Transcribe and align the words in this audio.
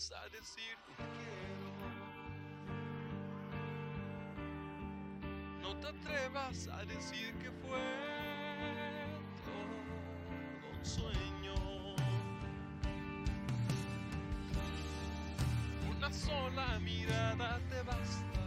a 0.00 0.28
decir 0.30 0.78
te 0.96 1.04
quiero. 1.18 1.68
No 5.60 5.76
te 5.78 5.88
atrevas 5.88 6.68
a 6.68 6.84
decir 6.86 7.34
que 7.34 7.50
fue 7.50 7.78
un 10.72 10.84
sueño. 10.86 11.54
Una 15.94 16.10
sola 16.10 16.78
mirada 16.78 17.60
te 17.68 17.82
basta 17.82 18.39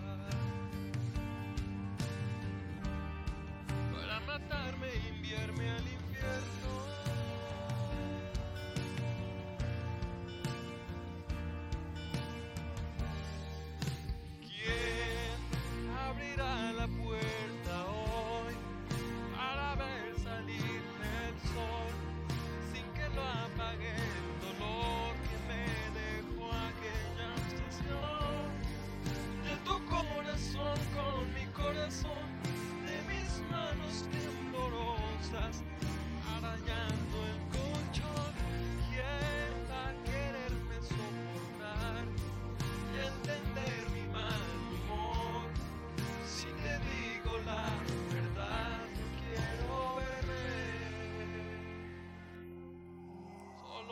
Me 53.83 53.89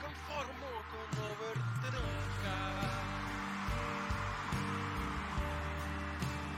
conformo 0.00 0.66
con 0.90 1.06
no 1.18 1.28
verte 1.36 1.88
nunca. 1.92 2.54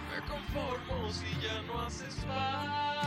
Me 0.09 0.19
conformo 0.29 1.13
si 1.13 1.31
ya 1.41 1.63
no 1.63 1.81
haces 1.81 2.15
parte 2.25 3.03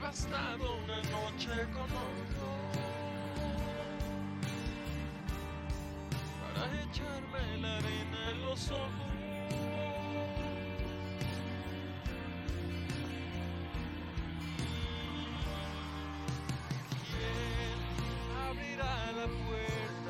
ha 0.00 0.06
bastado 0.06 0.76
una 0.84 0.96
noche 0.96 1.50
con 1.72 1.84
otro 1.84 2.46
para 6.54 6.82
echarme 6.82 7.58
la 7.60 7.76
arena 7.78 8.30
en 8.30 8.38
los 8.46 8.70
ojos. 8.70 8.90
¿Quién 17.10 17.78
abrirá 18.48 19.12
la 19.12 19.26
puerta 19.26 20.07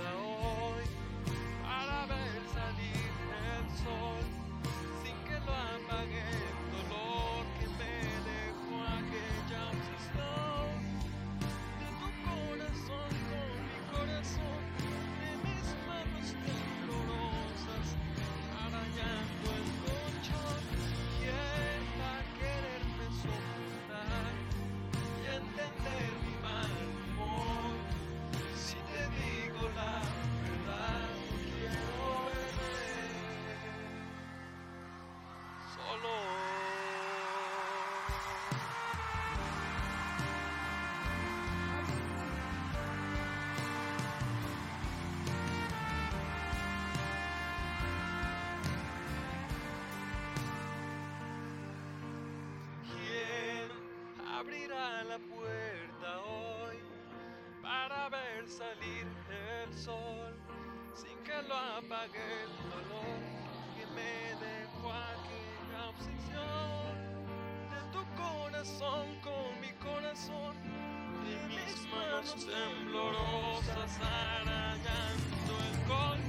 abrirá 54.79 55.05
la 55.05 55.19
puerta 55.19 56.21
hoy 56.25 56.79
para 57.63 58.09
ver 58.09 58.49
salir 58.49 59.07
el 59.31 59.75
sol. 59.75 60.35
Sin 60.95 61.17
que 61.25 61.43
lo 61.49 61.55
apague 61.55 62.43
el 62.45 62.51
dolor 62.71 63.19
que 63.77 63.87
me 63.95 64.35
dejó 64.45 64.93
aquella 64.93 65.89
obsesión 65.91 66.97
de 67.71 67.81
tu 67.93 68.03
corazón 68.17 69.07
con 69.23 69.61
mi 69.61 69.73
corazón. 69.75 70.57
De 71.25 71.37
mis 71.49 71.89
manos 71.93 72.47
temblorosas 72.47 74.01
arañando 74.01 75.53
el 75.69 75.77
colchón 75.87 76.28